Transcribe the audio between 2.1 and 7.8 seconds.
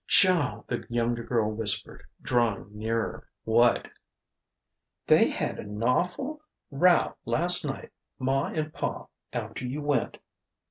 drawing nearer. "What?" "They had a nawful row last